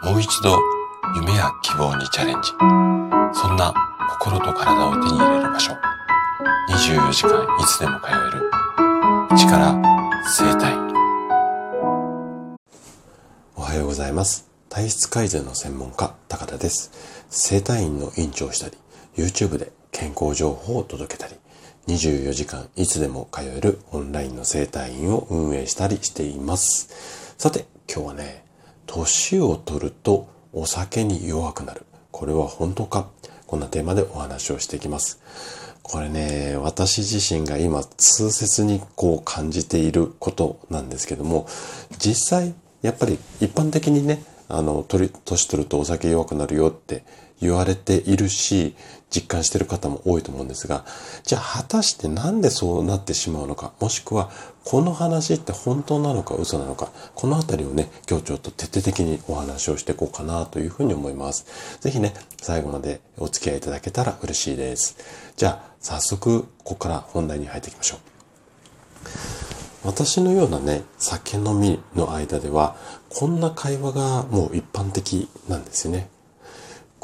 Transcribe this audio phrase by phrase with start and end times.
[0.00, 0.56] もう一度
[1.16, 2.50] 夢や希望にチャレンジ。
[3.32, 3.74] そんな
[4.10, 5.72] 心と体を手に入れる場所。
[6.70, 8.50] 24時間いつでも通える。
[9.36, 9.74] 力
[10.24, 10.76] 生体。
[13.56, 14.48] おはようございます。
[14.68, 16.92] 体質改善の専門家、高田です。
[17.28, 18.78] 生体院の院長をしたり、
[19.16, 21.34] YouTube で健康情報を届けたり、
[21.88, 27.34] 24時間いつでも通えるオンラインの生体院を運営したりしています。
[27.36, 28.47] さて、今日はね、
[28.88, 31.84] 年を取るとお酒に弱くなる。
[32.10, 33.06] これは本当か？
[33.46, 35.20] こんなテーマでお話をしていきます。
[35.82, 41.46] これね、私自身が今痛切にこう感じていることなんですけども、
[41.98, 45.10] 実際やっぱり一般的にね、あの、年
[45.46, 47.04] 取るとお酒弱くなるよって
[47.40, 48.74] 言われているし、
[49.10, 50.84] 実感している方も多いと思うんですが、
[51.24, 54.30] じゃあ果たしてなんでそうなってしまうのか、もしくは
[54.64, 61.46] この話って本当なのか嘘なのか、このあたりをね、今日ちょっと徹底的にお話をしていこうかなというふうに思います。
[61.80, 64.96] ぜひね、最後までお付き合いいただけたら嬉しいです。
[65.36, 67.98] じゃあ、早速、ここから本題に入っていきましょう。
[69.84, 72.76] 私のようなね、酒飲みの間では、
[73.08, 76.10] こんな会話がもう一般的なんですよね。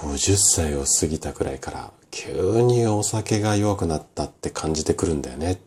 [0.00, 5.60] 50歳を過ぎたくらいから急にお酒が弱くなったって感じてくるんだよね。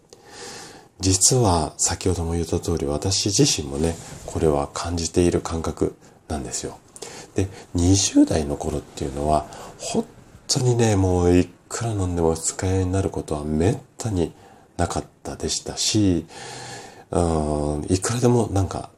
[1.00, 3.95] 実は先ほども言った通り私自身もね、
[4.26, 5.95] これは感じている感覚
[6.28, 6.80] なんですよ。
[7.36, 9.45] で、20代の頃っていうのは
[9.78, 10.06] 本
[10.48, 14.34] 当にね、もういくら飲んでも使いになることはめったに
[14.78, 16.26] なかったでしたし、
[17.11, 18.89] うん、いくらでもなんか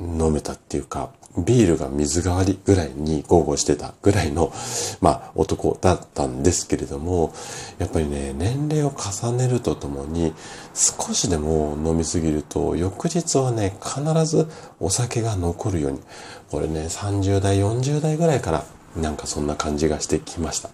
[0.00, 4.52] 飲めたっていうか、ビールが水代わりぐらいに豪語してたぐらいの、
[5.00, 7.34] まあ、男だったんですけれども、
[7.78, 10.32] やっぱりね、年齢を重ねるとともに、
[10.74, 14.46] 少しでも飲みすぎると、翌日はね、必ず
[14.78, 16.00] お酒が残るように、
[16.50, 18.64] これね、30代、40代ぐらいから、
[18.96, 20.70] なんかそんな感じがしてきました。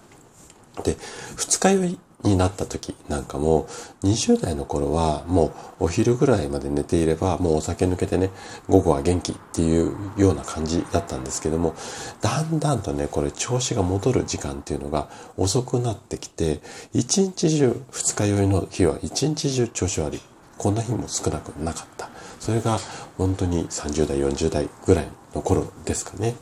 [0.82, 0.98] で、
[1.36, 3.66] 二日酔いになった時なんかも、
[4.02, 8.30] 20代の頃はもうお昼ぐらいまで寝ていれば、もうお酒抜けてね、
[8.68, 11.74] 午後は元気っていうような感じだったんですけども、
[12.20, 16.60] だんだんとね、これ調子が戻る時間っていうのが遅くなってきて、
[16.92, 20.20] 一日中、二日酔いの日は一日中調子悪い。
[20.58, 22.10] こんな日も少なくなかった。
[22.38, 22.78] それが
[23.16, 26.34] 本当に30代、40代ぐらいの頃ですかね。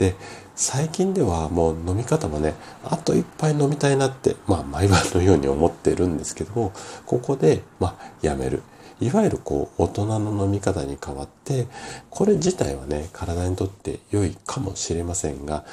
[0.00, 0.16] で、
[0.56, 6.72] 最近ではもう飲み方もね、あと一杯飲みたいなって、まあ毎晩のように思ってるんですけども、
[7.04, 8.62] ここで、まあやめる。
[8.98, 11.66] いわゆるこう大人の飲み方に変わって、
[12.08, 15.66] これ自体はね、体にとって良いかもしれませんが、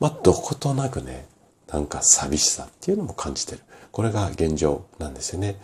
[0.00, 1.26] まあどことなくね、
[1.70, 3.60] なんか寂しさっていうのも感じてる。
[3.92, 5.56] これが現状なんですよね。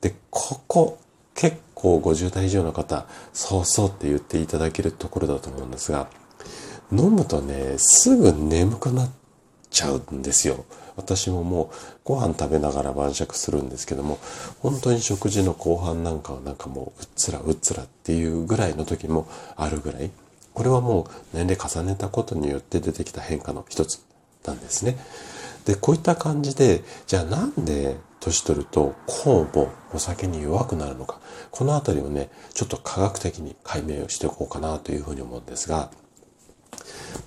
[0.00, 0.98] で、ここ
[1.36, 6.08] 結構50代以上の方、そうそうって言っていただけるところだと思うんですが、
[6.92, 9.10] 飲むとね、すぐ眠くなっ
[9.70, 10.64] ちゃうんですよ。
[10.96, 14.18] 私ももうご飯食べながら晩酌するんですけども、
[14.60, 20.10] 本当に食事の後半なんかはなんかもううっつらうっつらっていうぐらいの時もあるぐらい、
[20.52, 24.00] これはもう年齢重ねたことによって出てきた変化の一つ
[24.44, 24.98] なんですね。
[25.64, 31.20] で、こういった感じで、じゃあなんで年取ると酵母、お酒に弱くなるのか、
[31.50, 35.90] このあたりをね、ちょっと科学的に解明をしておこうかなというふうに思うんですが、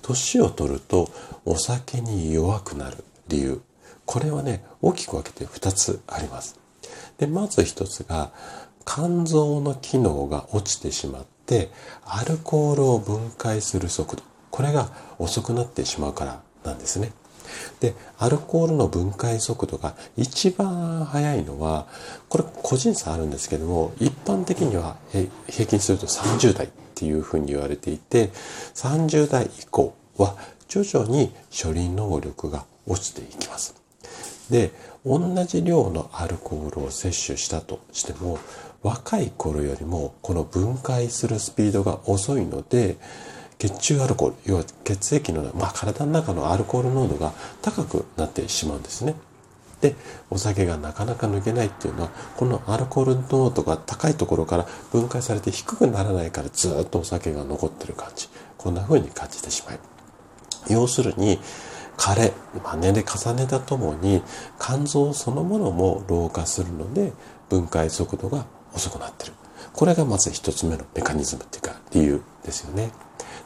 [0.02, 1.10] 年を取ると
[1.44, 3.60] お酒に弱くなる理由。
[4.06, 6.58] これはね、大きく分けて2つあります。
[7.18, 8.32] で、まず1つが、
[8.86, 11.70] 肝臓の機能が落ちてしまって、
[12.04, 14.22] アルコールを分解する速度。
[14.50, 17.12] これが遅くなってしまうからなんですね。
[17.80, 21.86] で、アルコールの分解速度が一番速いのは、
[22.28, 24.96] これ個人差あるんですけども、一般的には
[25.48, 26.68] 平均すると30代
[27.04, 28.30] っていうふうに言われていて、
[28.74, 30.36] 30代以降は
[30.68, 33.74] 徐々に処理能力が落ちていきます。
[34.50, 34.72] で、
[35.04, 38.38] 同じ量のアルコールを摂取したとしても、
[38.82, 42.96] 若い頃よりもこの分解するスピードが遅いので、
[43.58, 49.14] 血中アルコール、要は血液の、まあ、体の中のアルコール濃度が高くなってしまうんですね。
[49.84, 49.96] で、
[50.30, 52.08] お酒がなかなか抜けないっていうのは、
[52.38, 58.30] このアルコール濃度が高いところから分解されて低くならないからずっとお酒が残ってる感じ。
[58.56, 59.78] こんな風に感じてしまう。
[60.70, 61.38] 要するに、
[61.98, 62.32] 枯れ、
[62.64, 64.22] まあ、年齢重ねたともに
[64.58, 67.12] 肝臓そのものも老化するので
[67.48, 69.32] 分解速度が遅くなってる。
[69.74, 72.90] これがまず一つ目のメカニズムっていうか理由ですよね。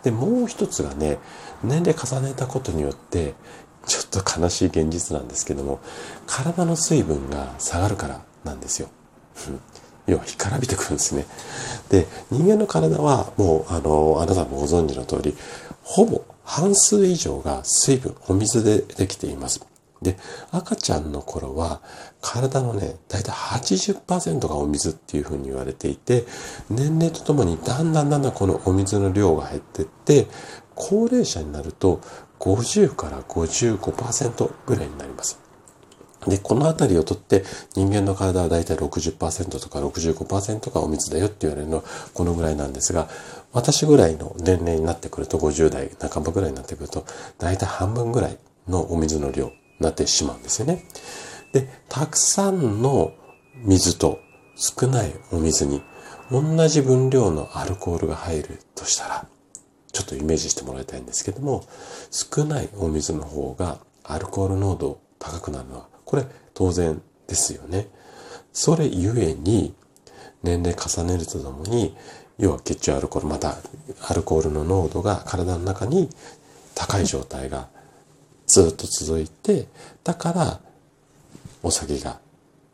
[0.04, 1.18] で、もう一つがね、
[1.64, 3.34] 年齢重ねたことによって、
[3.88, 5.80] ちっと悲しい現実なんですけども、
[6.26, 8.88] 体の水分が下がるからなんですよ。
[10.06, 11.26] 要は干からびてくるんですね。
[11.90, 15.36] で、人間の体はもう、あの、あなたもご存知の通り、
[15.82, 19.60] ほぼ半数以上が水分、お水でできています。
[20.00, 20.16] で、
[20.50, 21.80] 赤ちゃんの頃は
[22.20, 26.24] 体のね、だいたい80%がお水っていうふうに言われていて、
[26.70, 30.26] 年齢とともにだんだんだんだんこのお水の量が減っていって、
[30.74, 32.00] 高齢者になると
[32.38, 35.38] 50から55%ぐらいになります。
[36.26, 37.44] で、この辺りをとって
[37.74, 43.08] 人間の体はだいたい60%とか65%がお水だよって言われるのはこのぐらいなんですが、
[43.52, 47.04] 私ぐらいの年齢になってくると50代半ばぐらいになってくると、
[47.38, 50.84] だいたい半分ぐらいのお水の量になってしまうんですよね。
[51.52, 53.12] で、たくさんの
[53.64, 54.18] 水と
[54.56, 55.82] 少ないお水に
[56.30, 59.26] 同じ分量のアルコールが入るとしたら、
[60.08, 61.64] とイメージしてもらいたいんですけども、
[62.10, 66.24] 少ないお水の方がアルコール濃度高くなるのはこれ
[66.54, 67.88] 当然ですよね。
[68.52, 69.74] それゆえに、
[70.42, 71.96] 年齢重ねるとともに、
[72.38, 73.56] 要は血中アルコール、また
[74.08, 76.08] アルコールの濃度が体の中に
[76.74, 77.68] 高い状態が
[78.46, 79.68] ずっと続いて、
[80.04, 80.60] だから
[81.62, 82.20] お酒が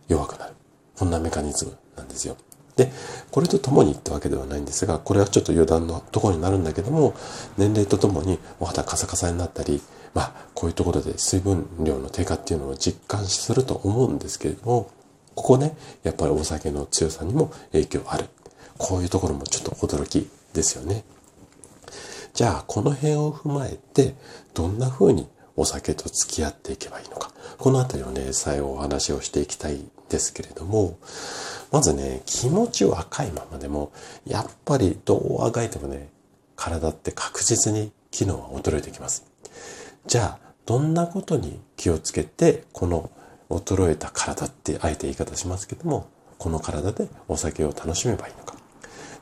[0.09, 0.55] 弱くなる。
[0.97, 2.37] こんなメカニズムなんですよ。
[2.77, 2.91] で、
[3.31, 7.15] これとともにってわけではないんですが、これはちょっと余談のところになるんだけども、
[7.57, 9.81] 年齢とともにお肌カサカサになったり、
[10.13, 14.91] まあ、こういうところで水分量の低下っていうのを実感すると思うんですけれども、
[15.35, 18.27] ここね、やっぱりお酒の強さにも影響ある。
[18.79, 21.05] こういうところもちょっと驚きですよね。
[22.33, 24.15] じゃあ、この辺を踏まえて、
[24.55, 27.31] どんな風にお酒と付き合っていけばいいのか。
[27.59, 30.99] このあたりをね、最後お話をしていきたいですけれども、
[31.73, 33.93] まずね、気持ち若いままでも、
[34.27, 36.11] やっぱりどうあがいてもね、
[36.57, 39.25] 体って確実に機能は衰えてきます。
[40.07, 43.11] じゃあ、どんなことに気をつけて、この
[43.51, 46.09] 衰えた体ってあえて言い方しますけども、
[46.39, 48.55] この体でお酒を楽しめばいいのか。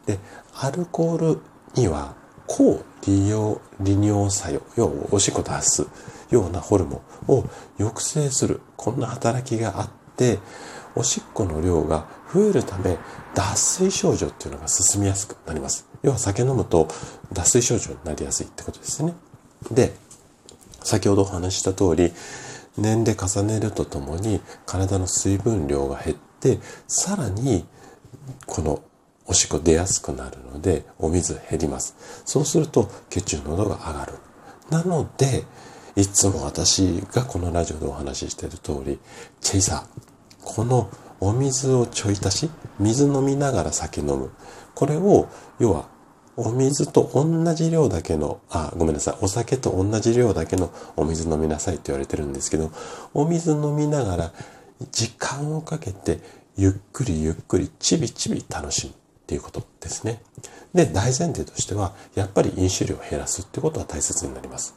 [0.06, 0.18] で、
[0.54, 1.40] アルコール
[1.74, 2.14] には
[2.46, 5.86] 抗利尿、利尿作用、要はおしっこ出す
[6.30, 7.44] ようなホルモンを
[7.78, 9.88] 抑制する、こんな働きがあっ
[10.32, 10.38] って、
[10.94, 12.98] おしっこの量が増えるため、
[13.34, 15.86] 脱水症状っていうのが進みやすくなります。
[16.02, 16.88] 要は酒飲むと
[17.32, 19.14] 脱水症状になりやすいってことですね。
[19.70, 19.94] で、
[20.82, 22.12] 先ほどお話しした通り、
[22.76, 27.66] 年齢重ねるとともに体の水分量が減って、さらに
[28.46, 28.82] この
[29.26, 31.96] おしっこ出やすくなるので、お水減ります。
[32.24, 34.14] そうすると血中濃度が上がる。
[34.70, 35.44] なので、
[35.94, 38.98] いつも私がこのラジオでお話ししている通り、
[39.40, 40.11] チェイサー、
[40.54, 44.30] このお水をちょい足し、水飲みながら酒飲む。
[44.74, 45.28] これを、
[45.58, 45.88] 要は
[46.36, 49.16] お水と同じ量だけの、あ、ごめんなさい。
[49.22, 52.70] お酒と同じ量だけのお水飲みなさいって言われてるんですけど、
[53.14, 54.32] お水飲みながら
[54.90, 56.20] 時間をかけて
[56.56, 60.20] ゆっくりゆっくりちびちび楽しむっていうことですね。
[60.74, 64.74] で、大前提としては、やっぱり飲酒量を減らすってことは大切になります。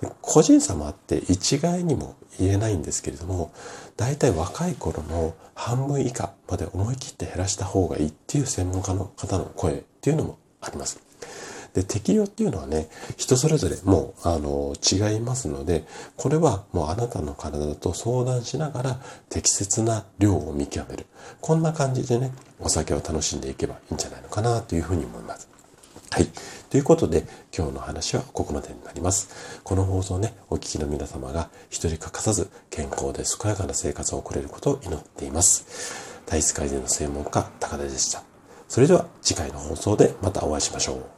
[0.00, 3.52] で個人差もあって一概にも言えないんですけれども、
[3.96, 11.05] 大体若い頃の半分以下まで思い切って減らした方がいいっていう専門家の方の声っていうのもあります。
[11.76, 12.88] で、適量っていうのはね、
[13.18, 15.84] 人それぞれもう、あの、違いますので、
[16.16, 21.04] これはもうあなたの体と相談しながら適切な量を見極める。
[21.42, 25.48] こんな感じでね、お酒を楽しんでいけばいいんじゃないのかなというふうに思います。
[26.10, 26.28] はい。
[26.70, 29.60] ということで、今日の話はここまでになります。
[29.62, 36.22] この放送ね、お聞きの皆様が一人欠かさず健康で健やかな生活を送れることを祈っています。
[36.24, 38.22] 体質改善の専門家、高田でした。
[38.66, 41.15] それでは次回の放送でまたお会いしましょう。